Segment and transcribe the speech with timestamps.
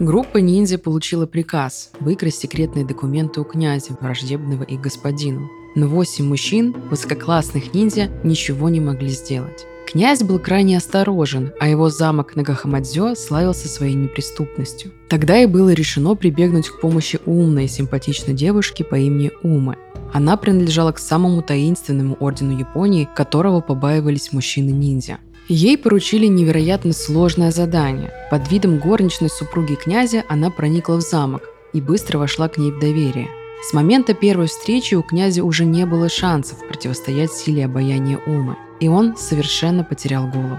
[0.00, 5.50] Группа ниндзя получила приказ выкрасть секретные документы у князя, враждебного их господину.
[5.74, 9.66] Но восемь мужчин, высококлассных ниндзя, ничего не могли сделать.
[9.86, 14.90] Князь был крайне осторожен, а его замок Нагахамадзё славился своей неприступностью.
[15.10, 19.76] Тогда и было решено прибегнуть к помощи умной и симпатичной девушки по имени Умы.
[20.14, 25.18] Она принадлежала к самому таинственному ордену Японии, которого побаивались мужчины-ниндзя.
[25.52, 28.12] Ей поручили невероятно сложное задание.
[28.30, 32.78] Под видом горничной супруги князя она проникла в замок и быстро вошла к ней в
[32.78, 33.28] доверие.
[33.68, 38.88] С момента первой встречи у князя уже не было шансов противостоять силе обаяния Умы и
[38.88, 40.58] он совершенно потерял голову.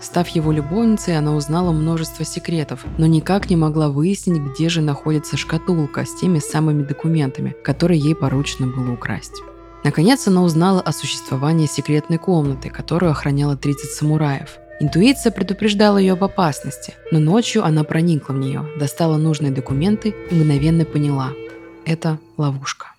[0.00, 5.36] Став его любовницей, она узнала множество секретов, но никак не могла выяснить, где же находится
[5.36, 9.40] шкатулка с теми самыми документами, которые ей поручено было украсть.
[9.84, 14.58] Наконец она узнала о существовании секретной комнаты, которую охраняла 30 самураев.
[14.80, 20.34] Интуиция предупреждала ее об опасности, но ночью она проникла в нее, достала нужные документы и
[20.34, 21.30] мгновенно поняла–
[21.84, 22.92] это ловушка.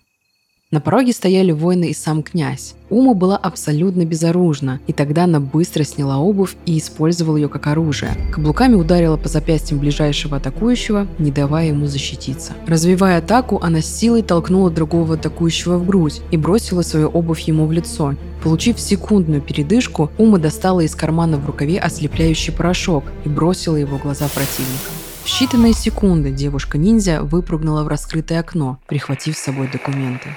[0.74, 2.74] На пороге стояли воины и сам князь.
[2.90, 8.10] Ума была абсолютно безоружна, и тогда она быстро сняла обувь и использовала ее как оружие.
[8.32, 12.54] Каблуками ударила по запястьям ближайшего атакующего, не давая ему защититься.
[12.66, 17.70] Развивая атаку, она силой толкнула другого атакующего в грудь и бросила свою обувь ему в
[17.70, 18.16] лицо.
[18.42, 24.02] Получив секундную передышку, Ума достала из кармана в рукаве ослепляющий порошок и бросила его в
[24.02, 24.90] глаза противника.
[25.22, 30.30] В считанные секунды девушка-ниндзя выпрыгнула в раскрытое окно, прихватив с собой документы.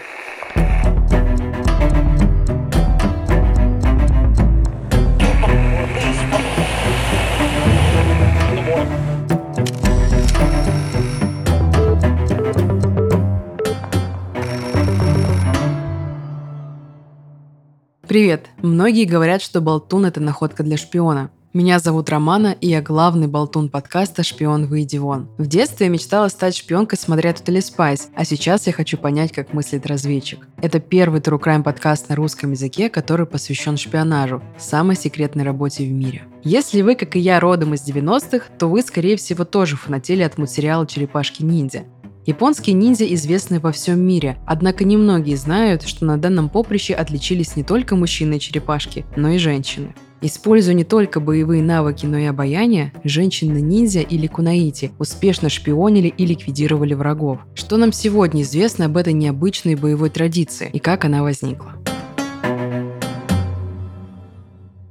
[18.08, 18.48] Привет!
[18.64, 21.30] Многие говорят, что болтун– это находка для шпиона.
[21.58, 25.28] Меня зовут Романа, и я главный болтун подкаста «Шпион, выйди вон».
[25.40, 29.56] В детстве я мечтала стать шпионкой, смотря Totally Spice, а сейчас я хочу понять, как
[29.56, 30.48] мыслит разведчик.
[30.62, 35.92] Это первый True Crime подкаст на русском языке, который посвящен шпионажу, самой секретной работе в
[35.92, 36.26] мире.
[36.44, 40.38] Если вы, как и я, родом из 90-х, то вы, скорее всего, тоже фанатели от
[40.38, 41.86] мультсериала «Черепашки-ниндзя».
[42.28, 47.64] Японские ниндзя известны во всем мире, однако немногие знают, что на данном поприще отличились не
[47.64, 49.96] только мужчины и черепашки, но и женщины.
[50.22, 56.96] Используя не только боевые навыки, но и обаяние, женщины-ниндзя или кунаити успешно шпионили и ликвидировали
[56.96, 57.40] врагов.
[57.54, 61.74] Что нам сегодня известно об этой необычной боевой традиции и как она возникла?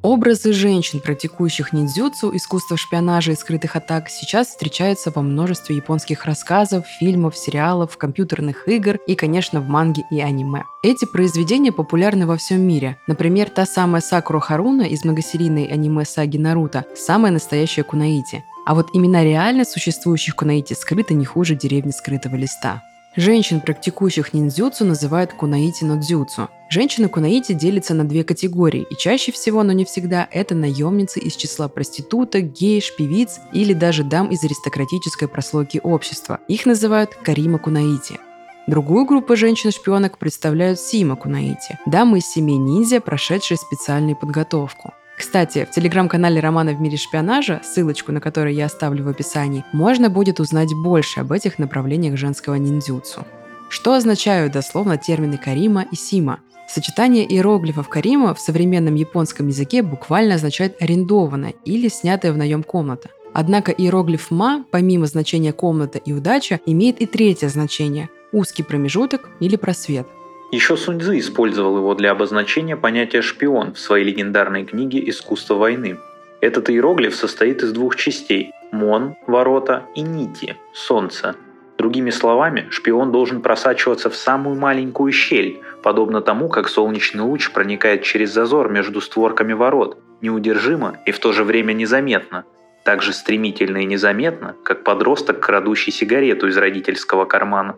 [0.06, 6.86] Образы женщин, практикующих ниндзюцу, искусство шпионажа и скрытых атак, сейчас встречаются во множестве японских рассказов,
[7.00, 10.62] фильмов, сериалов, компьютерных игр и, конечно, в манге и аниме.
[10.84, 12.98] Эти произведения популярны во всем мире.
[13.08, 18.44] Например, та самая Сакура Харуна из многосерийной аниме-саги Наруто– самая настоящая кунаити.
[18.64, 22.84] А вот имена реально существующих кунаити скрыты не хуже деревни скрытого листа.
[23.16, 26.48] Женщин, практикующих ниндзюцу, называют кунаити но дзюцу.
[26.68, 31.36] Женщины кунаити делятся на две каtegории, и чаще всего, но не всегда, это наемницы из
[31.36, 36.40] числа проституток, гейш, певиц или даже дам из аристократической прослойки общества.
[36.48, 38.18] Их называют карима кунаити.
[38.66, 44.92] Другую группу женщин-шпионок представляют сима кунаити– дамы из семей ниндзя, прошедшие специальную подготовку.
[45.16, 50.10] Кстати, в телеграм-канале Романа в мире шпионажа, ссылочку на который я оставлю в описании, можно
[50.10, 53.24] будет узнать больше об этих направлениях женского ниндзюцу.
[53.68, 56.40] Что означают дословно термины Карима и Сима?
[56.68, 63.08] Сочетание иероглифов Карима в современном японском языке буквально означает «арендованная» или «снятая в наем комната».
[63.32, 69.56] Однако иероглиф «ма», помимо значения «комната» и «удача», имеет и третье значение– узкий промежуток или
[69.56, 70.06] просвет.
[70.52, 75.98] Еще Сунь Цзы использовал его для обозначения понятия «шпион» в своей легендарной книге «Искусство войны».
[76.40, 81.36] Этот иероглиф состоит из двух частей– «мон»– ворота и «нити»– солнце.
[81.78, 88.02] Другими словами, шпион должен просачиваться в самую маленькую щель, подобно тому, как солнечный луч проникает
[88.02, 92.44] через зазор между створками ворот, неудержимо и в то же время незаметно,
[92.84, 97.76] так же стремительно и незаметно, как подросток, крадущий сигарету из родительского кармана.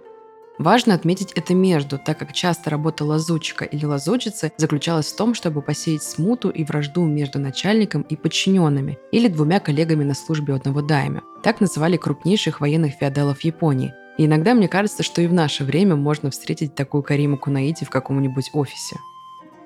[0.56, 5.60] Важно отметить это между, так как часто работа лазутчика или лазутчицы заключалась в том, чтобы
[5.60, 11.24] посеять смуту и вражду между начальником и подчиненными или двумя коллегами на службе одного дайма.
[11.42, 13.92] Так называли крупнейших военных феодалов Японии.
[14.18, 17.90] И иногда мне кажется, что и в наше время можно встретить такую Кариму Кунаити в
[17.90, 18.96] каком-нибудь офисе.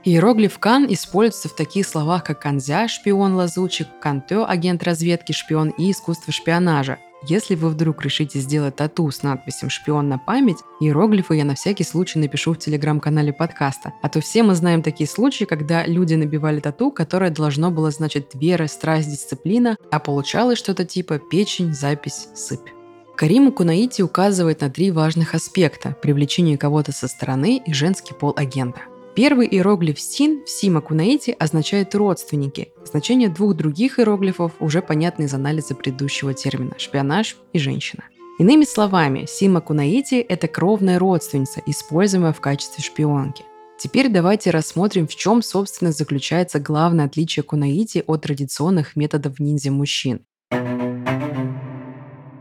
[0.05, 6.33] Иероглиф Кан используется в таких словах, как канзя– шпион-лазутчик, кантё– агент разведки, шпион и искусство
[6.33, 11.55] шпионажа, если вы вдруг решите сделать тату с надписью «Шпион на память», иероглифы я на
[11.55, 13.93] всякий случай напишу в телеграм-канале подкаста.
[14.03, 18.35] А то все мы знаем такие случаи, когда люди набивали тату, которое должно было значить
[18.35, 22.82] вера, страсть, дисциплина, а получалось что-то типа печень, запись, сыпь.
[23.23, 28.81] Карима Кунаити указывает на три важных аспекта– привлечение кого-то со стороны и женский пол агента.
[29.15, 32.73] Первый иероглиф «син» в Сима Кунаити означает «родственники».
[32.85, 38.03] Значение двух других иероглифов уже понятны из анализа предыдущего термина– шпионаж и женщина.
[38.41, 43.45] Иными словами, Сима Кунаити– это кровная родственница, используемая в качестве шпионки.
[43.79, 50.27] Теперь давайте рассмотрим, в чем, собственно, заключается главное отличие Кунаити от традиционных методов ниндзя мужчин.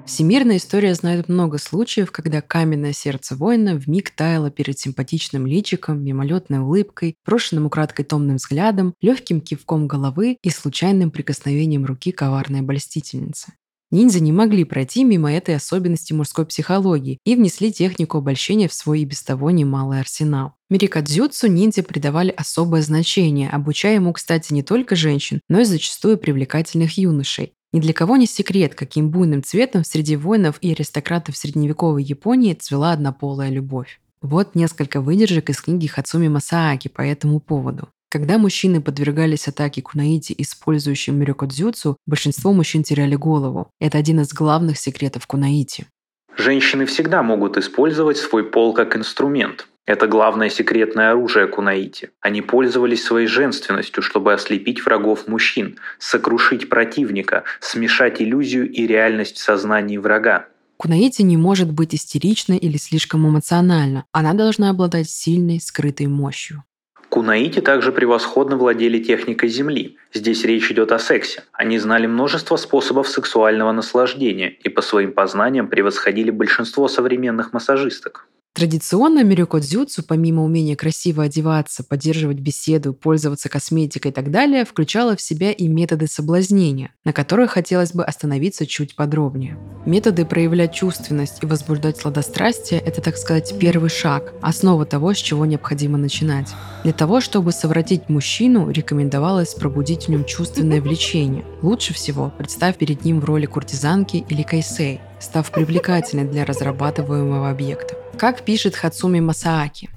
[0.05, 6.59] Всемирная история знает много случаев, когда каменное сердце воина вмиг таяло перед симпатичным личиком, мимолетной
[6.59, 13.53] улыбкой, брошенным украдкой томным взглядом, легким кивком головы и случайным прикосновением руки коварной обольстительницы.
[13.91, 19.01] Ниндзя не могли пройти мимо этой особенности мужской психологии и внесли технику обольщения в свой
[19.01, 20.53] и без того немалый арсенал.
[20.69, 26.97] Мирикадзюцу ниндзя придавали особое значение, обучая ему, кстати, не только женщин, но и зачастую привлекательных
[26.97, 27.51] юношей.
[27.73, 32.91] Ни для кого не секрет, каким буйным цветом среди воинов и аристократов средневековой Японии цвела
[32.91, 34.01] однополая любовь.
[34.21, 37.89] Вот несколько выдержек из книги Хацуми Масааки по этому поводу.
[38.09, 43.71] Когда мужчины подвергались атаке кунаити, использующим мирюкодзюцу, большинство мужчин теряли голову.
[43.79, 45.87] Это один из главных секретов кунаити.
[46.35, 49.67] Женщины всегда могут использовать свой пол как инструмент.
[49.85, 52.11] Это главное секретное оружие Кунаити.
[52.21, 59.43] Они пользовались своей женственностью, чтобы ослепить врагов мужчин, сокрушить противника, смешать иллюзию и реальность в
[59.43, 60.45] сознании врага.
[60.77, 64.05] Кунаити не может быть истеричной или слишком эмоциональна.
[64.11, 66.63] Она должна обладать сильной, скрытой мощью.
[67.09, 69.97] Кунаити также превосходно владели техникой Земли.
[70.13, 71.43] Здесь речь идет о сексе.
[71.51, 78.27] Они знали множество способов сексуального наслаждения и по своим познаниям превосходили большинство современных массажисток.
[78.53, 85.21] Традиционно мирюкодзюцу, помимо умения красиво одеваться, поддерживать беседу, пользоваться косметикой и так далее, включала в
[85.21, 89.57] себя и методы соблазнения, на которых хотелось бы остановиться чуть подробнее.
[89.85, 95.45] Методы проявлять чувственность и возбуждать сладострастие– это, так сказать, первый шаг, основа того, с чего
[95.45, 96.49] необходимо начинать.
[96.83, 101.45] Для того, чтобы совратить мужчину, рекомендовалось пробудить в нем чувственное влечение.
[101.61, 108.00] Лучше всего представь перед ним в роли куртизанки или кайсей, став привлекательной для разрабатываемого объекта.
[108.17, 109.89] Как пишет Хацуми Масааки.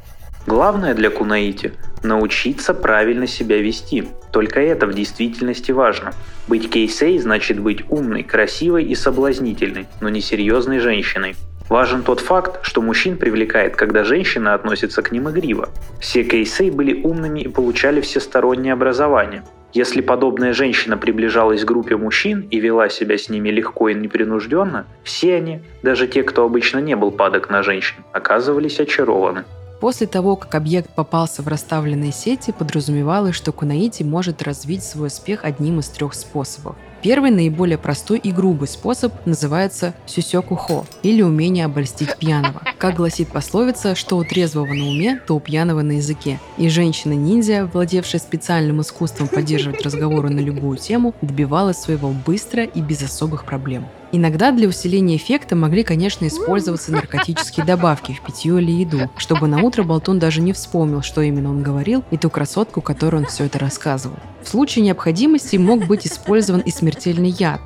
[0.46, 1.72] Главное для кунаити–
[2.02, 4.08] научиться правильно себя вести.
[4.30, 6.12] Только это в действительности важно.
[6.48, 11.34] Быть кейсей значит быть умной, красивой и соблазнительной, но не серьезной женщиной.
[11.68, 15.70] Важен тот факт, что мужчин привлекает, когда женщина относится к ним игриво.
[15.98, 19.44] Все кейсей были умными и получали всестороннее образование.
[19.74, 24.86] Если подобная женщина приближалась к группе мужчин и вела себя с ними легко и непринужденно,
[25.02, 29.44] все они, даже те, кто обычно не был падок на женщин, оказывались очарованы.
[29.80, 35.44] После того, как объект попался в расставленные сети, подразумевалось, что Кунаити может развить свой успех
[35.44, 36.76] одним из трех способов.
[37.04, 42.62] Первый, наиболее простой и грубый способ называется сюсёку-хо, или умение обольстить пьяного.
[42.78, 46.40] Как гласит пословица, что у трезвого на уме, то у пьяного на языке.
[46.56, 53.02] И женщина-ниндзя, владевшая специальным искусством поддерживать разговоры на любую тему, добивалась своего быстро и без
[53.02, 53.84] особых проблем.
[54.16, 59.60] Иногда для усиления эффекта могли, конечно, использоваться наркотические добавки в питье или еду, чтобы на
[59.60, 63.46] утро Болтун даже не вспомнил, что именно он говорил, и ту красотку, которой он все
[63.46, 64.16] это рассказывал.
[64.40, 67.60] В случае необходимости мог быть использован и смертельный яд,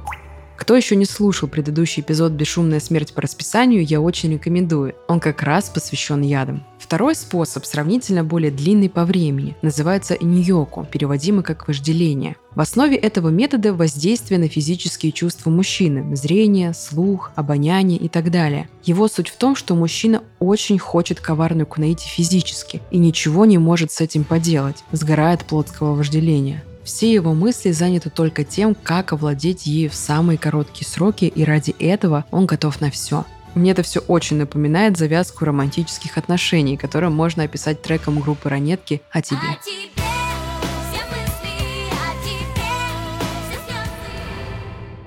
[0.58, 4.94] кто еще не слушал предыдущий эпизод «Бесшумная смерть по расписанию», я очень рекомендую.
[5.06, 6.65] Он как раз посвящен ядам.
[6.81, 12.36] Второй способ, сравнительно более длинный по времени, называется ньоку, переводимый как вожделение.
[12.56, 18.69] В основе этого метода воздействие на физические чувства мужчины– зрение, слух, обоняние и так далее.
[18.82, 23.93] Его суть в том, что мужчина очень хочет коварную кунаити физически и ничего не может
[23.93, 26.65] с этим поделать, сгорает плотского вожделения.
[26.88, 31.72] Все его мысли заняты только тем, как овладеть ею в самые короткие сроки, и ради
[31.78, 33.26] этого он готов на все.
[33.54, 39.20] Мне это все очень напоминает завязку романтических отношений, которые можно описать треком группы «Ранетки» «О
[39.20, 39.36] тебе».
[39.36, 40.18] О тебе.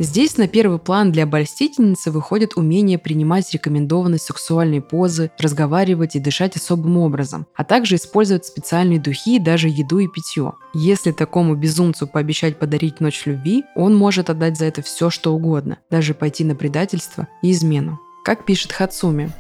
[0.02, 6.56] Здесь на первый план для обольстительницы выходит умение принимать рекомендованные сексуальные позы, разговаривать и дышать
[6.56, 10.54] особым образом, а также использовать специальные духи, даже еду и питье.
[10.74, 15.78] Если такому безумцу пообещать подарить ночь любви, он может отдать за это все, что угодно,
[15.92, 18.00] даже пойти на предательство и измену.
[18.26, 19.32] Как пишет Хацуми,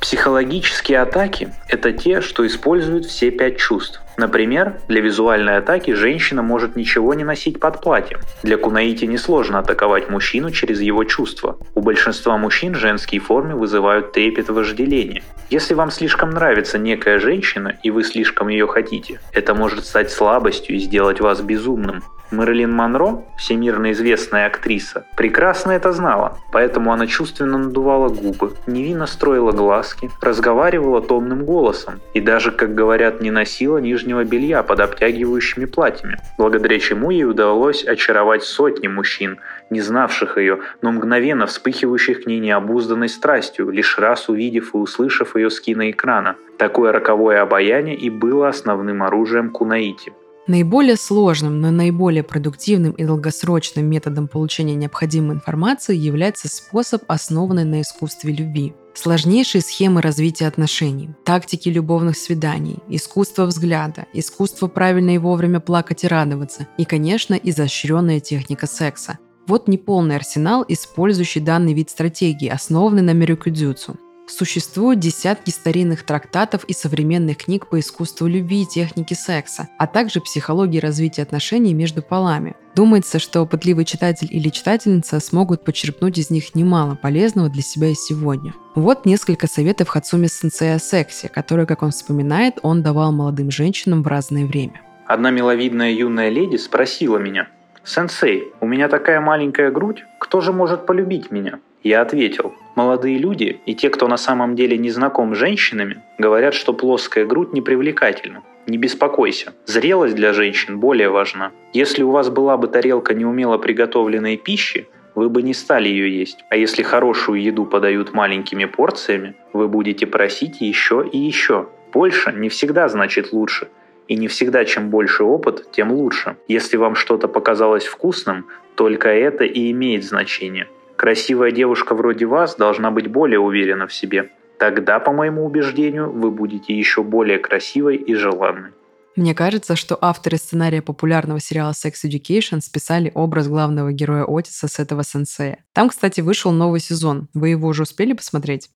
[0.00, 4.02] Психологические атаки– это те, что используют все пять чувств.
[4.16, 8.20] Например, для визуальной атаки женщина может ничего не носить под платьем.
[8.42, 11.58] Для кунаити несложно атаковать мужчину через его чувства.
[11.74, 15.22] У большинства мужчин женские формы вызывают трепет и вожделение.
[15.50, 20.76] Если вам слишком нравится некая женщина и вы слишком ее хотите, это может стать слабостью
[20.76, 22.02] и сделать вас безумным.
[22.30, 29.52] Мэрилин Монро, всемирно известная актриса, прекрасно это знала, поэтому она чувственно надувала губы, невинно строила
[29.52, 36.18] глазки, разговаривала томным голосом и даже, как говорят, не носила нижнего белья под обтягивающими платьями,
[36.36, 39.38] благодаря чему ей удалось очаровать сотни мужчин,
[39.70, 45.36] не знавших ее, но мгновенно вспыхивающих к ней необузданной страстью, лишь раз увидев и услышав
[45.36, 46.36] ее с киноэкрана.
[46.58, 50.12] Такое роковое обаяние и было основным оружием Кунаити.
[50.46, 57.80] Наиболее сложным, но наиболее продуктивным и долгосрочным методом получения необходимой информации является способ, основанный на
[57.80, 58.74] искусстве любви.
[58.94, 66.08] Сложнейшие схемы развития отношений, тактики любовных свиданий, искусство взгляда, искусство правильно и вовремя плакать и
[66.08, 69.18] радоваться и, конечно, изощренная техника секса.
[69.48, 73.98] Вот неполный арсенал, использующий данный вид стратегии, основанный на мирюкюдзюцу.
[74.26, 80.20] Существуют десятки старинных трактатов и современных книг по искусству любви и технике секса, а также
[80.20, 82.54] психологии развития отношений между полами.
[82.74, 87.94] Думается, что пытливый читатель или читательница смогут почерпнуть из них немало полезного для себя и
[87.94, 88.54] сегодня.
[88.74, 94.02] Вот несколько советов Хацуми Сенсея о сексе, которые, как он вспоминает, он давал молодым женщинам
[94.02, 94.80] в разное время.
[95.06, 97.48] Одна миловидная юная леди спросила меня,
[97.84, 103.60] «Сенсей, у меня такая маленькая грудь, кто же может полюбить меня?» Я ответил, молодые люди
[103.66, 108.42] и те, кто на самом деле не знаком с женщинами, говорят, что плоская грудь непривлекательна.
[108.66, 111.52] Не беспокойся, зрелость для женщин более важна.
[111.72, 116.44] Если у вас была бы тарелка неумело приготовленной пищи, вы бы не стали ее есть.
[116.50, 121.68] А если хорошую еду подают маленькими порциями, вы будете просить еще и еще.
[121.92, 123.68] Больше не всегда значит лучше.
[124.08, 126.36] И не всегда чем больше опыт, тем лучше.
[126.48, 130.68] Если вам что-то показалось вкусным, только это и имеет значение.
[130.96, 134.30] Красивая девушка вроде вас должна быть более уверена в себе.
[134.58, 138.70] Тогда, по моему убеждению, вы будете еще более красивой и желанной.
[139.16, 144.80] Мне кажется, что авторы сценария популярного сериала Sex Education списали образ главного героя Отиса с
[144.80, 145.64] этого сенсея.
[145.72, 147.28] Там, кстати, вышел новый сезон.
[147.32, 148.70] Вы его уже успели посмотреть?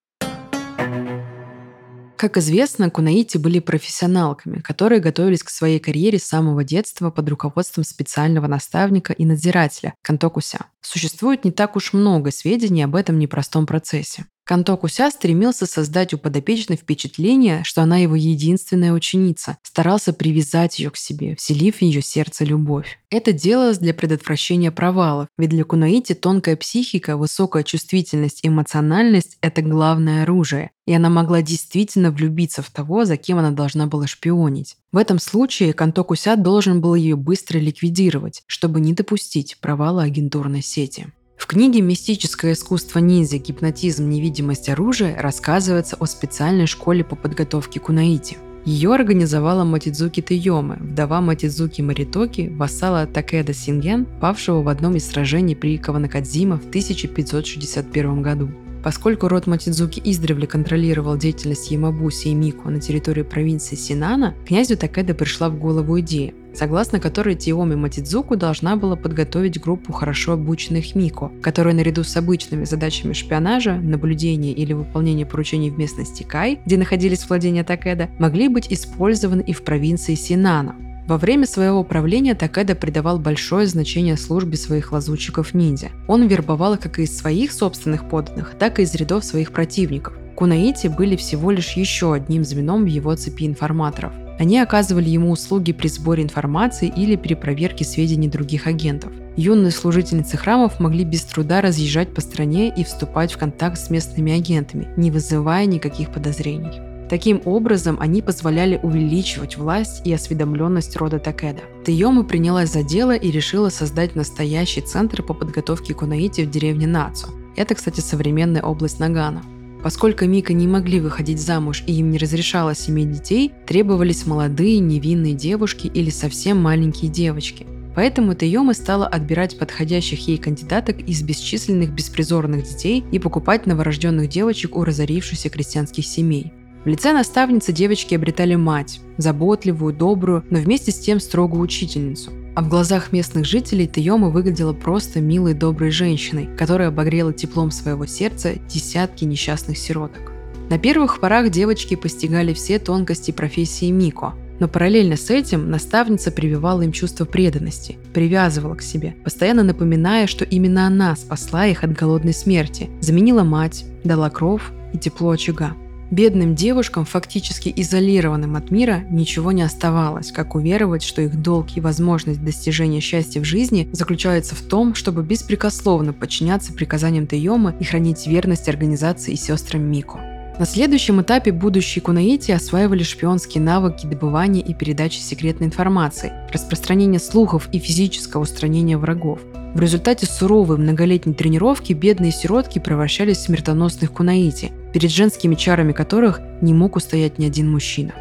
[2.19, 7.85] Как известно, кунаити были профессионалками, которые готовились к своей карьере с самого детства под руководством
[7.85, 10.67] специального наставника и надзирателя– Кантокуся.
[10.81, 14.25] Существует не так уж много сведений об этом непростом процессе.
[14.49, 20.91] Канто Куся стремился создать у подопечной впечатление, что она его единственная ученица, старался привязать ее
[20.91, 22.99] к себе, вселив в ее сердце любовь.
[23.11, 29.61] Это делалось для предотвращения провалов, ведь для Кунаити тонкая психика, высокая чувствительность и эмоциональность– это
[29.61, 34.79] главное оружие, и она могла действительно влюбиться в того, за кем она должна была шпионить.
[34.93, 40.63] В этом случае Канто Куся должен был ее быстро ликвидировать, чтобы не допустить провала агентурной
[40.63, 41.13] сети.
[41.39, 43.39] В книге «Мистическое искусство ниндзя.
[43.39, 44.11] Гипнотизм.
[44.11, 48.37] Невидимость оружия» рассказывается о специальной школе по подготовке кунаити.
[48.65, 55.55] Ее организовала Матидзуки Тейоме, вдова Матидзуки Маритоки, вассала Такеда Синген, павшего в одном из сражений
[55.55, 58.51] при Каванакадзима в 1561 году.
[58.83, 65.15] Поскольку род Матидзуки издревле контролировал деятельность Ямабуси и Мико на территории провинции Синана, князю Такеда
[65.15, 71.31] пришла в голову идея, согласно которой Тиоми Матидзуку должна была подготовить группу хорошо обученных Мико,
[71.41, 77.29] которые наряду с обычными задачами шпионажа, наблюдения или выполнения поручений в местности Кай, где находились
[77.29, 80.75] владения Такеда, могли быть использованы и в провинции Синана.
[81.07, 85.91] Во время своего правления Такеда придавал большое значение службе своих лазутчиков-ниндзя.
[86.09, 90.15] Он вербовал как из своих собственных подданных, так и из рядов своих противников.
[90.35, 94.13] Кунаити были всего лишь еще одним звеном в его цепи информаторов.
[94.39, 99.13] Они оказывали ему услуги при сборе информации или при проверке сведений других агентов.
[99.37, 104.33] Юные служительницы храмов могли без труда разъезжать по стране и вступать в контакт с местными
[104.33, 106.81] агентами, не вызывая никаких подозрений.
[107.09, 111.63] Таким образом, они позволяли увеличивать власть и осведомленность рода Такеда.
[111.85, 117.29] Тайома принялась за дело и решила создать настоящий центр по подготовке кунаити в деревне Нацу.
[117.57, 119.43] Это, кстати, современная область Нагана.
[119.83, 125.35] Поскольку Мика не могли выходить замуж и им не разрешалось иметь детей, требовались молодые невинные
[125.35, 127.67] девушки или совсем маленькие девочки.
[127.95, 134.77] Поэтому Тайома стала отбирать подходящих ей кандидаток из бесчисленных беспризорных детей и покупать новорожденных девочек
[134.77, 136.53] у разорившихся крестьянских семей.
[136.89, 142.31] В лице наставницы девочки обретали мать, заботливую, добрую, но вместе с тем строгую учительницу.
[142.57, 148.07] А в глазах местных жителей Тайома выглядела просто милой доброй женщиной, которая обогрела теплом своего
[148.07, 150.33] сердца десятки несчастных сироток.
[150.71, 154.33] На первых порах девочки постигали все тонкости профессии Мико.
[154.59, 160.47] Но параллельно с этим наставница прививала им чувство преданности, привязывала к себе, постоянно напоминая, что
[160.47, 164.63] именно она спасла их от голодной смерти, заменила мать, дала кровь
[164.95, 165.77] и тепло очага.
[166.11, 171.83] Бедным девушкам, фактически изолированным от мира, ничего не оставалось, как уверовать, что их долг и
[171.83, 178.27] возможность достижения счастья в жизни заключается в том, чтобы беспрекословно подчиняться приказаниям Тейома и хранить
[178.27, 180.19] верность организации и сестрам Мико.
[180.59, 187.69] На следующем этапе будущие кунаити осваивали шпионские навыки добывания и передачи секретной информации, распространения слухов
[187.71, 189.41] и физического устранения врагов.
[189.75, 196.41] В результате суровой многолетней тренировки бедные сиротки превращались в смертоносных кунаити, перед женскими чарами которых
[196.61, 198.13] не мог устоять ни один мужчина.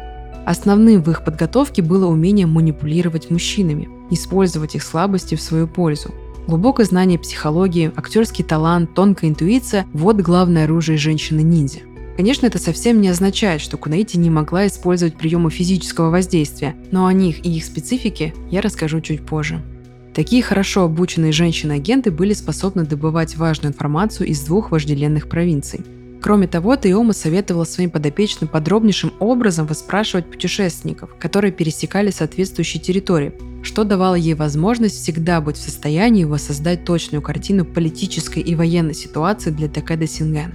[0.48, 6.14] Основным в их подготовке было умение манипулировать мужчинами, использовать их слабости в свою пользу.
[6.46, 11.80] Глубокое знание психологии, актерский талант, тонкая интуиция– вот главное оружие женщины-ниндзя.
[12.16, 17.12] Конечно, это совсем не означает, что Кунаити не могла использовать приемы физического воздействия, но о
[17.12, 19.60] них и их специфике я расскажу чуть позже.
[20.14, 25.82] Такие хорошо обученные женщины-агенты были способны добывать важную информацию из двух вожделенных провинций–
[26.20, 33.32] Кроме того, Тайома советовала своим подопечным подробнейшим образом выспрашивать путешественников, которые пересекали соответствующие территории,
[33.62, 39.50] что давало ей возможность всегда быть в состоянии воссоздать точную картину политической и военной ситуации
[39.50, 40.54] для Такеда Синген.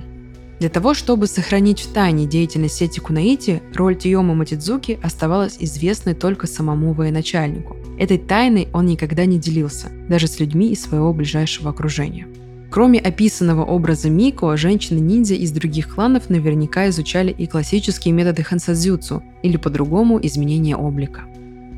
[0.59, 6.47] Для того, чтобы сохранить в тайне деятельность сети Кунаити, роль Тиома Матидзуки оставалась известной только
[6.47, 7.75] самому военачальнику.
[7.99, 12.27] Этой тайной он никогда не делился, даже с людьми из своего ближайшего окружения.
[12.73, 19.57] Кроме описанного образа Мико, женщины-ниндзя из других кланов наверняка изучали и классические методы хансадзюцу, или
[19.57, 21.21] по-другому изменение облика.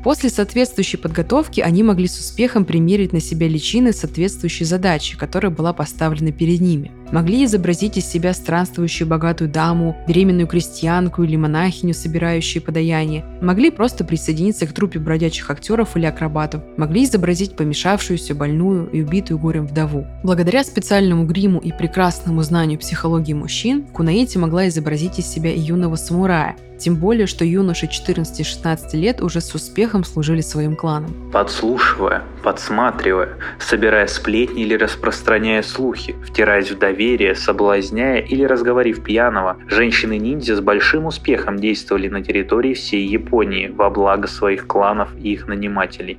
[0.06, 5.72] После соответствующей подготовки они могли с успехом примерить на себя личины соответствующей задачи, которая была
[5.72, 6.92] поставлена перед ними.
[7.10, 13.24] Могли изобразить из себя странствующую богатую даму, беременную крестьянку или монахиню, собирающую подаяние.
[13.40, 16.62] Могли просто присоединиться к трупе бродячих актеров или акробатов.
[16.76, 20.06] Могли изобразить помешавшуюся, больную и убитую горем вдову.
[20.22, 26.54] Благодаря специальному гриму и прекрасному знанию психологии мужчин, Кунаити могла изобразить из себя юного самурая,
[26.78, 31.30] тем более, что юноши 14-16 лет уже с успехом служили своим кланам.
[31.32, 40.56] Подслушивая, подсматривая, собирая сплетни или распространяя слухи, втираясь в доверие, соблазняя или разговорив пьяного, женщины-ниндзя
[40.56, 46.18] с большим успехом действовали на территории всей Японии во благо своих кланов и их нанимателей.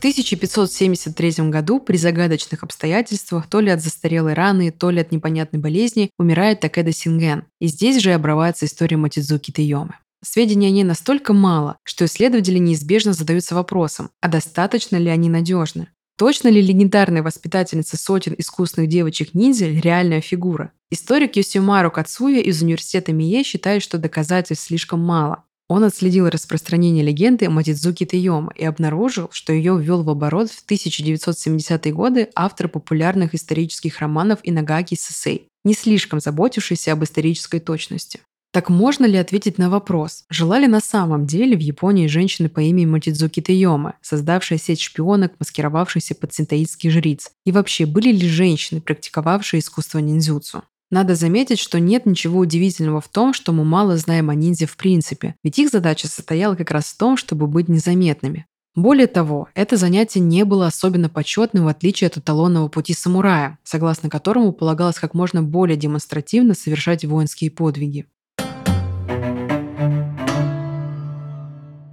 [0.00, 6.10] 1573 году при загадочных обстоятельствах, то ли от застарелой раны, то ли от непонятной болезни,
[6.18, 7.44] умирает Такеда Синген.
[7.60, 9.94] И здесь же обрывается история Матидзуки Тейомы.
[10.24, 15.88] Сведений о ней настолько мало, что исследователи неизбежно задаются вопросом, а достаточно ли они надежны?
[16.16, 20.72] Точно ли легендарная воспитательница сотен искусных девочек-ниндзя реальная фигура?
[20.90, 25.44] Историк Йосимару Кацуя из университета Мие считает, что доказательств слишком мало.
[25.70, 31.92] Он отследил распространение легенды Матидзуки Тейома и обнаружил, что ее ввел в оборот в 1970-е
[31.92, 38.18] годы автор популярных исторических романов Инагаки Сесей, не слишком заботившийся об исторической точности.
[38.52, 42.58] Так можно ли ответить на вопрос, жила ли на самом деле в Японии женщина по
[42.58, 47.30] имени Матидзуки Тейома, создавшая сеть шпионок, маскировавшихся под синтаитских жриц?
[47.44, 50.64] И вообще, были ли женщины, практиковавшие искусство ниндзюцу?
[50.90, 54.76] Надо заметить, что нет ничего удивительного в том, что мы мало знаем о ниндзя в
[54.76, 58.46] принципе, ведь их задача состояла как раз в том, чтобы быть незаметными.
[58.74, 64.10] Более того, это занятие не было особенно почетным в отличие от эталонного пути самурая, согласно
[64.10, 68.06] которому полагалось как можно более демонстративно совершать воинские подвиги.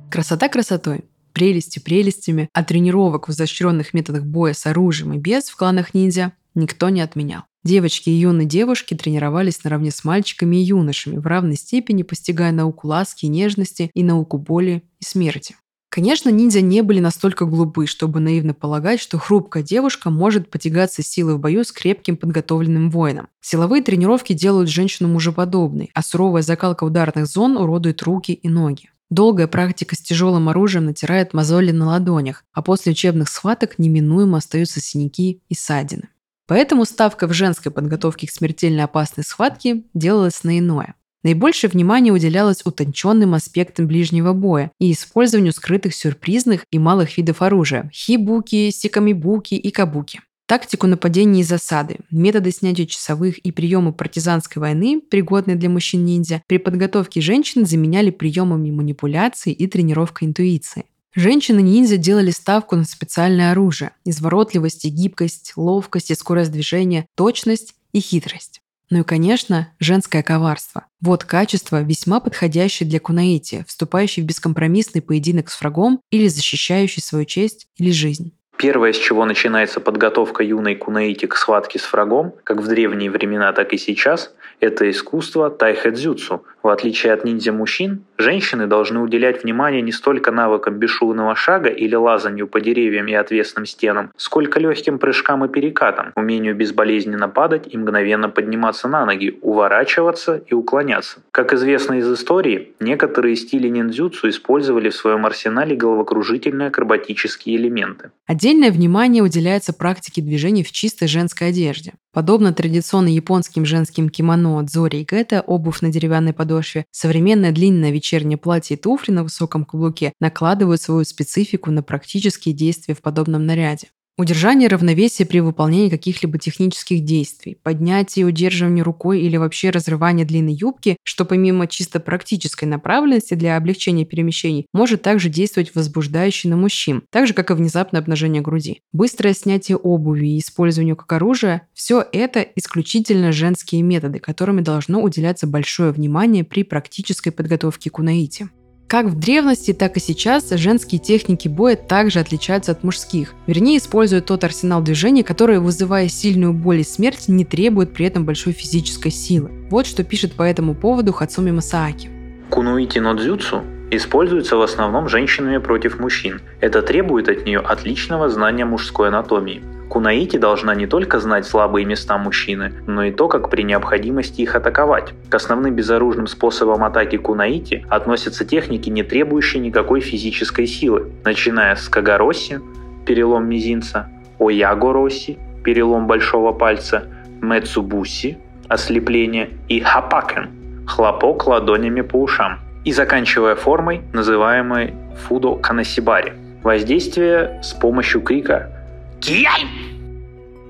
[0.09, 5.55] Красота красотой, прелести прелестями, а тренировок в изощренных методах боя с оружием и без в
[5.55, 7.43] кланах ниндзя никто не отменял.
[7.67, 12.87] Девочки и юные девушки тренировались наравне с мальчиками и юношами, в равной степени постигая науку
[12.87, 15.57] ласки и нежности и науку боли и смерти.
[15.89, 21.35] Конечно, ниндзя не были настолько глупы, чтобы наивно полагать, что хрупкая девушка может потягаться силой
[21.35, 23.27] в бою с крепким подготовленным воином.
[23.41, 28.91] Силовые тренировки делают женщину мужеподобной, а суровая закалка ударных зон уродует руки и ноги.
[29.09, 34.79] Долгая практика с тяжелым оружием натирает мозоли на ладонях, а после учебных схваток неминуемо остаются
[34.79, 36.07] синяки и ссадины.
[36.47, 40.95] Поэтому ставка в женской подготовке к смертельно опасной схватке делалась на иное.
[41.23, 47.89] Наибольшее внимание уделялось утонченным аспектам ближнего боя и использованию скрытых сюрпризных и малых видов оружия–
[47.93, 50.21] хибуки, сикамибуки и кабуки.
[50.47, 56.57] Тактику нападения и засады, методы снятия часовых и приемы партизанской войны, пригодные для мужчин-ниндзя, при
[56.57, 60.85] подготовке женщин заменяли приемами манипуляции и тренировкой интуиции.
[61.17, 67.99] Женщины-ниндзя делали ставку на специальное оружие– изворотливость и гибкость, ловкость и скорость движения, точность и
[67.99, 68.61] хитрость.
[68.91, 70.85] Ну и, конечно, женское коварство.
[71.01, 77.25] Вот качество, весьма подходящее для кунаити, вступающий в бескомпромиссный поединок с врагом или защищающий свою
[77.25, 78.33] честь или жизнь.
[78.55, 83.53] Первое, с чего начинается подготовка юной кунаити к схватке с врагом, как в древние времена,
[83.53, 86.43] так и сейчас, это искусство тайхэдзюцу.
[86.67, 92.45] В отличие от ниндзя-мужчин, женщины должны уделять внимание не столько навыкам бесшумного шага или лазанию
[92.45, 98.27] по деревьям и отвесным стенам, сколько легким прыжкам и перекатам, умению безболезненно падать и мгновенно
[98.27, 101.19] подниматься на ноги, уворачиваться и уклоняться.
[101.31, 108.11] Как известно из истории, некоторые стили ниндзюцу использовали в своем арсенале головокружительные акробатические элементы.
[108.25, 111.93] Отдельное внимание уделяется практике движений в чистой женской одежде.
[112.17, 118.39] Подобно традиционно японским женским кимоно дзори и гетто, обувь на деревянной подошве, современное длинное вечернее
[118.39, 123.89] платье и туфли на высоком каблуке накладывают свою специфику на практические действия в подобном наряде.
[124.19, 130.55] Удержание равновесия при выполнении каких-либо технических действий, поднятие и удерживание рукой или вообще разрывание длинной
[130.55, 137.03] юбки, что помимо чисто практической направленности для облегчения перемещений, может также действовать возбуждающе на мужчин,
[137.11, 138.81] так же как и внезапное обнажение груди.
[138.91, 145.45] Быстрое снятие обуви и использование как оружия– все это исключительно женские методы, которыми должно уделяться
[145.45, 148.49] большое внимание при практической подготовке к унаите.
[148.87, 153.33] Как в древности, так и сейчас женские техники боя также отличаются от мужских.
[153.45, 158.23] Вернее, используют тот арсенал движений, который, вызывая сильную боль и смерть, не требует при этом
[158.23, 159.51] большой физической силы.
[159.69, 162.09] Вот что пишет по этому поводу Хацуми Масааки.
[162.49, 166.41] Кунуити но дзюцу используется в основном женщинами против мужчин.
[166.61, 169.63] Это требует от нее отличного знания мужской анатомии.
[169.89, 174.55] Кунаити должна не только знать слабые места мужчины, но и то, как при необходимости их
[174.55, 175.13] атаковать.
[175.29, 181.87] К основным безоружным способам атаки кунаити относятся техники, не требующие никакой физической силы, начиная с
[181.87, 182.59] кагароси,
[183.05, 187.05] перелом мизинца, оягороси, перелом большого пальца,
[187.41, 190.49] мецубуси, ослепление и хапакен,
[190.85, 194.93] хлопок ладонями по ушам, и заканчивая формой, называемой
[195.27, 196.31] фудо канасибари,
[196.63, 198.71] воздействие с помощью крика
[199.19, 199.67] Кияй!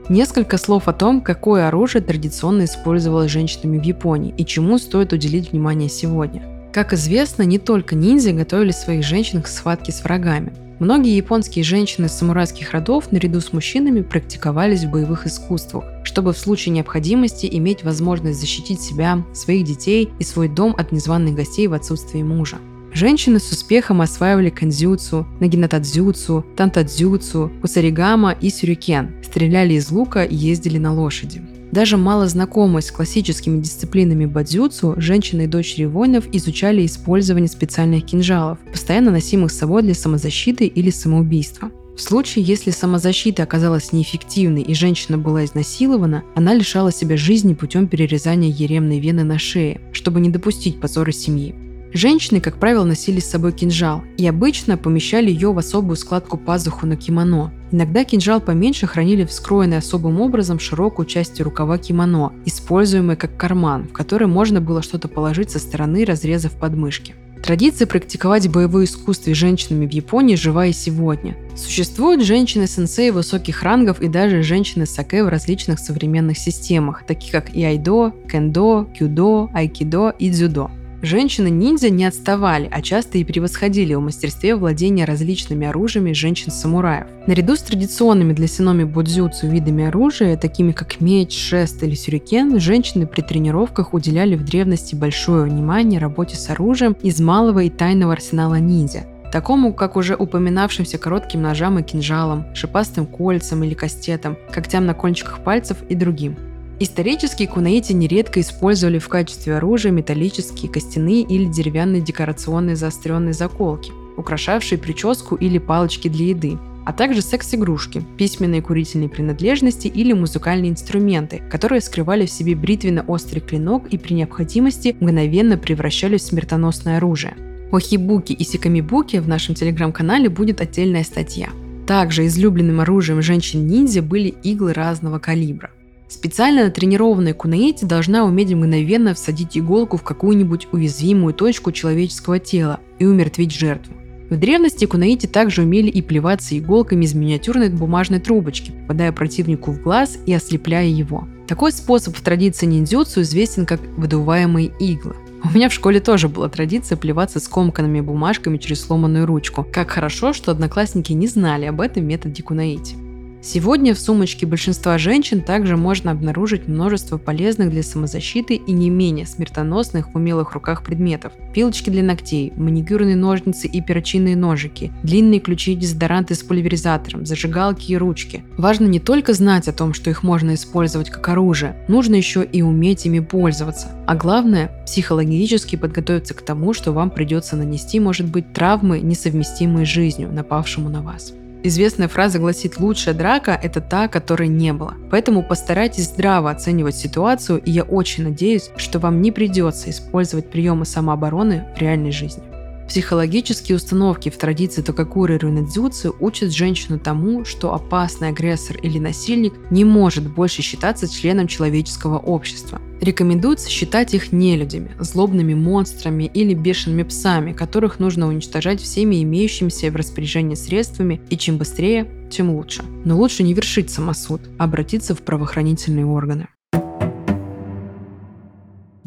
[0.09, 5.51] Несколько слов о том, какое оружие традиционно использовалось женщинами в Японии и чему стоит уделить
[5.51, 6.41] внимание сегодня.
[6.73, 10.51] Как известно, не только ниндзя готовили своих женщин к схватке с врагами.
[10.79, 16.73] Многие японские женщины самурайских родов наряду с мужчинами практиковались в боевых искусствах, чтобы в случае
[16.75, 22.21] необходимости иметь возможность защитить себя, своих детей и свой дом от незваных гостей в отсутствии
[22.21, 22.59] мужа.
[22.93, 30.77] Женщины с успехом осваивали канзюцу, нагинатадзюцу, тантадзюцу, кусаригама и сюрикен, стреляли из лука и ездили
[30.77, 31.41] на лошади.
[31.71, 38.59] Даже мало знакомые с классическими дисциплинами бадзюцу, женщины и дочери воинов изучали использование специальных кинжалов,
[38.71, 41.69] постоянно носимых с собой для самозащиты или самоубийства.
[41.97, 47.87] В случае, если самозащита оказалась неэффективной и женщина была изнасилована, она лишала себя жизни путем
[47.87, 51.55] перерезания еремной вены на шее, чтобы не допустить позора семьи.
[51.97, 56.85] Женщины, как правило, носили с собой кинжал и обычно помещали ее в особую складку пазуху
[56.85, 57.51] на кимоно.
[57.71, 63.87] Иногда кинжал поменьше хранили в скроенной особым образом широкую часть рукава кимоно, используемой как карман,
[63.87, 67.15] в который можно было что-то положить со стороны, разрезав подмышки.
[67.41, 71.35] Традиция практиковать боевое искусство женщинами в Японии жива и сегодня.
[71.55, 78.13] Существуют женщины-сенсеи высоких рангов и даже женщины-саке в различных современных системах, таких как и айдо,
[78.31, 80.69] кендо, кюдо, айкидо и дзюдо.
[81.03, 87.05] Женщины-ниндзя не отставали, а часто и превосходили в мастерстве владения различными оружиями женщин-самураев.
[87.27, 93.05] Наряду с традиционными для синоми бодзюцу видами оружия, такими как меч, шест или сюрикен, женщины
[93.05, 98.55] при тренировках уделяли в древности большое внимание работе с оружием из малого и тайного арсенала
[98.55, 104.95] ниндзя, такому, как уже упоминавшимся коротким ножам и кинжалам, шипастым кольцам или кастетам, когтям на
[104.95, 106.37] кончиках пальцев и другим.
[106.79, 114.77] Исторически кунаити нередко использовали в качестве оружия металлические, костяные или деревянные декорационные заостренные заколки, украшавшие
[114.77, 121.81] прическу или палочки для еды, а также секс-игрушки, письменные курительные принадлежности или музыкальные инструменты, которые
[121.81, 127.35] скрывали в себе бритвенно-острый клинок и при необходимости мгновенно превращались в смертоносное оружие.
[127.71, 131.49] О хибуки и сикамибуке в нашем телеграм-канале будет отдельная статья.
[131.87, 135.71] Также излюбленным оружием женщин-ниндзя были иглы разного калибра.
[136.09, 143.05] Специально натренированная кунаити должна уметь мгновенно всадить иголку в какую-нибудь уязвимую точку человеческого тела и
[143.05, 143.93] умертвить жертву.
[144.29, 149.81] В древности кунаити также умели и плеваться иголками из миниатюрной бумажной трубочки, попадая противнику в
[149.81, 151.27] глаз и ослепляя его.
[151.47, 155.15] Такой способ в традиции ниндзюцу известен как выдуваемые иглы.
[155.43, 159.65] У меня в школе тоже была традиция плеваться скомканными бумажками через сломанную ручку.
[159.71, 162.95] Как хорошо, что одноклассники не знали об этом методе кунаити.
[163.41, 169.27] Сегодня в сумочке большинства женщин также можно обнаружить множество полезных для самозащиты и не менее
[169.27, 171.33] смертоносных в умелых руках предметов.
[171.53, 177.91] Пилочки для ногтей, маникюрные ножницы и перочинные ножики, длинные ключи и дезодоранты с пульверизатором, зажигалки
[177.91, 178.43] и ручки.
[178.57, 182.63] Важно не только знать о том, что их можно использовать как оружие, нужно еще и
[182.63, 183.95] уметь ими пользоваться.
[184.07, 189.89] А главное, психологически подготовиться к тому, что вам придется нанести, может быть, травмы, несовместимые с
[189.89, 191.33] жизнью, напавшему на вас.
[191.63, 194.93] Известная фраза гласит «лучшая драка– это та, которой не было».
[195.11, 200.85] Поэтому постарайтесь здраво оценивать ситуацию, и я очень надеюсь, что вам не придется использовать приемы
[200.85, 202.43] самообороны в реальной жизни.
[202.87, 209.83] Психологические установки в традиции Токакуры Рюнэдзюцу учат женщину тому, что опасный агрессор или насильник не
[209.83, 212.81] может больше считаться членом человеческого общества.
[213.01, 219.95] Рекомендуется считать их нелюдями, злобными монстрами или бешеными псами, которых нужно уничтожать всеми имеющимися в
[219.95, 222.83] распоряжении средствами, и чем быстрее, тем лучше.
[223.03, 226.47] Но лучше не вершить самосуд, а обратиться в правоохранительные органы.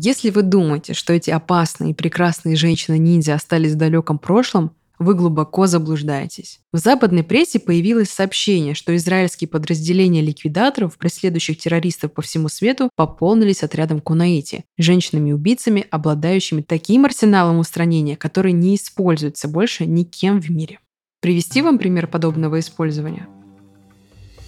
[0.02, 5.66] Если вы думаете, что эти опасные и прекрасные женщины-ниндзя остались в далеком прошлом, вы глубоко
[5.66, 6.60] заблуждаетесь.
[6.72, 13.62] В западной прессе появилось сообщение, что израильские подразделения ликвидаторов, преследующих террористов по всему свету, пополнились
[13.62, 20.78] отрядом Кунаити, женщинами-убийцами, обладающими таким арсеналом устранения, который не используется больше никем в мире.
[21.20, 23.28] Привести вам пример подобного использования?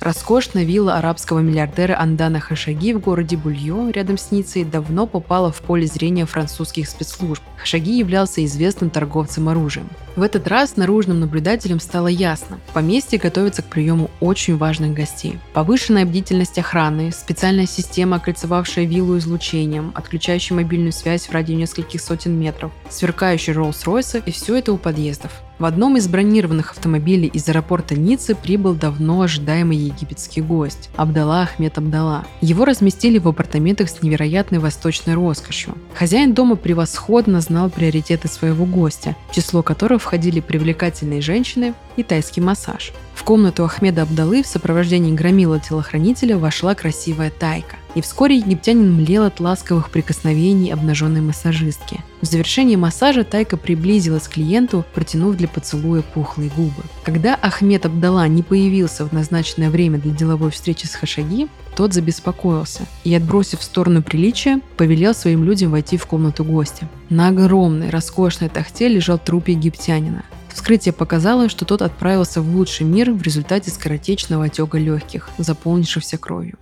[0.03, 5.61] Роскошная вилла арабского миллиардера Андана Хашаги в городе Бульё, рядом с Ницей, давно попала в
[5.61, 7.41] поле зрения французских спецслужб.
[7.57, 9.89] Хашаги являлся известным торговцем оружием.
[10.15, 15.39] В этот раз наружным наблюдателям стало ясно– поместье готовится к приему очень важных гостей.
[15.55, 22.39] Повышенная бдительность охраны, специальная система, окольцевавшая виллу излучением, отключающая мобильную связь в радио нескольких сотен
[22.39, 25.33] метров, сверкающие Роллс-Ройсы и все это у подъездов.
[25.59, 31.79] В одном из бронированных автомобилей из аэропорта Ниццы прибыл давно ожидаемый египетский гость– Абдалла Ахмед
[31.79, 32.25] Абдалла.
[32.41, 35.79] Его разместили в апартаментах с невероятной восточной роскошью.
[35.95, 42.93] Хозяин дома превосходно знал приоритеты своего гостя, число которых входили привлекательные женщины и тайский массаж.
[43.15, 47.77] В комнату Ахмеда Абдалы в сопровождении громила телохранителя вошла красивая тайка.
[47.95, 52.01] И вскоре египтянин млел от ласковых прикосновений обнаженной массажистки.
[52.23, 56.83] В завершении массажа Тайка приблизилась к клиенту, протянув для поцелуя пухлые губы.
[57.03, 62.87] Когда Ахмед Абдала не появился в назначенное время для деловой встречи с Хашаги, тот забеспокоился
[63.05, 66.89] и, отбросив в сторону приличия, повелел своим людям войти в комнату гостя.
[67.09, 70.25] На огромной, роскошной тахте лежал труп египтянина.
[70.53, 76.59] Вскрытие показало, что тот отправился в лучший мир в результате скоротечного отека легких, заполнившихся кровью.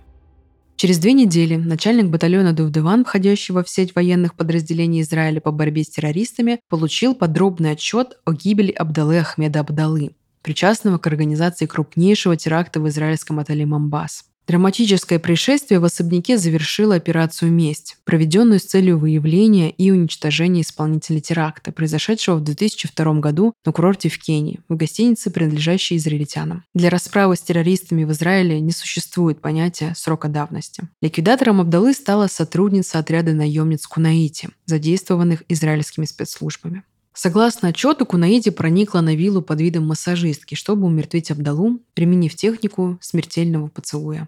[0.81, 5.91] Через две недели начальник батальона Дувдеван, входящего в сеть военных подразделений Израиля по борьбе с
[5.91, 12.89] террористами, получил подробный отчет о гибели Абдалы Ахмеда Абдалы, причастного к организации крупнейшего теракта в
[12.89, 14.30] израильском отеле «Мамбас».
[14.51, 21.71] Драматическое происшествие в особняке завершило операцию «Месть», проведенную с целью выявления и уничтожения исполнителя теракта,
[21.71, 26.65] произошедшего в 2002 году на курорте в Кении, в гостинице, принадлежащей израильтянам.
[26.73, 30.83] Для расправы с террористами в Израиле не существует понятия срока давности.
[31.01, 36.83] Ликвидатором Абдалы стала сотрудница отряда наемниц Кунаити, задействованных израильскими спецслужбами.
[37.13, 43.67] Согласно отчету, Кунаиди проникла на виллу под видом массажистки, чтобы умертвить Абдалу, применив технику смертельного
[43.67, 44.27] поцелуя.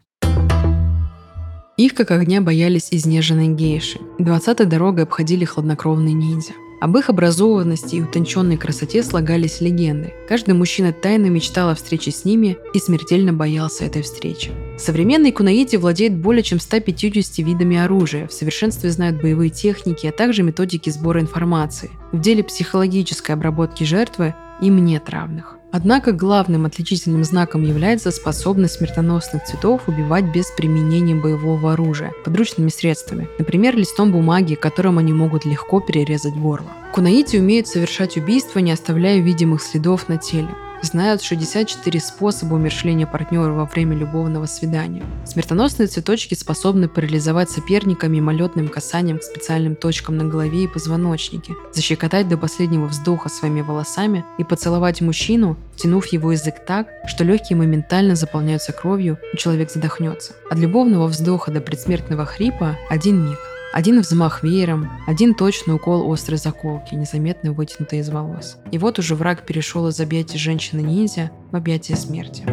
[1.76, 4.00] Их как огня боялись изнеженные гейши.
[4.20, 6.54] Двадцатой дорогой обходили хладнокровные ниндзя.
[6.82, 10.14] Об их образованности и утонченной красоте слагались легенды.
[10.28, 14.52] Каждый мужчина тайно мечтал о встрече с ними и смертельно боялся этой встречи.
[14.78, 20.44] Современный кунаити владеет более чем 150 видами оружия, в совершенстве знают боевые техники, а также
[20.44, 21.90] методики сбора информации.
[22.12, 25.58] В деле психологической обработки жертвы им нет равных.
[25.76, 33.28] Однако главным отличительным знаком является способность смертоносных цветов убивать без применения боевого оружия, подручными средствами,
[33.40, 36.68] например, листом бумаги, которым они могут легко перерезать горло.
[36.94, 40.50] Кунаити умеют совершать убийства, не оставляя видимых следов на теле
[40.86, 45.04] знают 64 способа умершления партнера во время любовного свидания.
[45.26, 52.28] Смертоносные цветочки способны парализовать соперника мимолетным касанием к специальным точкам на голове и позвоночнике, защекотать
[52.28, 58.16] до последнего вздоха своими волосами и поцеловать мужчину, тянув его язык так, что легкие моментально
[58.16, 60.34] заполняются кровью, и человек задохнется.
[60.50, 63.53] От любовного вздоха до предсмертного хрипа один миг.
[63.74, 68.58] Один взмах веером, один точный укол острой заколки, незаметно вытянутой из волос.
[68.72, 72.46] И вот уже враг перешел из объятий женщины-ниндзя в объятия смерти.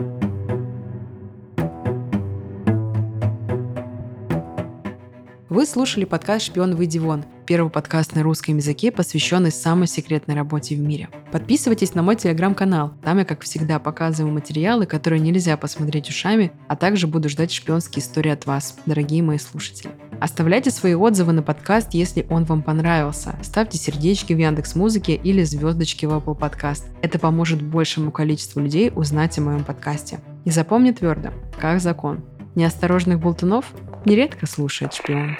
[5.51, 10.75] Вы слушали подкаст «Шпион, выйди вон», первый подкаст на русском языке, посвященный самой секретной работе
[10.75, 11.11] в мире.
[11.33, 12.95] Подписывайтесь на мой телеграм-канал.
[13.03, 18.03] Там я, как всегда, показываю материалы, которые нельзя посмотреть ушами, а также буду ждать шпионские
[18.03, 19.91] истории от вас, дорогие мои слушатели.
[20.21, 23.39] Оставляйте свои отзывы на подкаст, если он вам понравился.
[23.43, 26.85] Ставьте сердечки в Яндекс Музыке или звездочки в Apple Podcast.
[27.01, 30.21] Это поможет большему количеству людей узнать о моем подкасте.
[30.45, 32.23] И запомни твердо, как закон.
[32.55, 33.73] Неосторожных болтунов
[34.05, 35.37] нередко слушает шпион.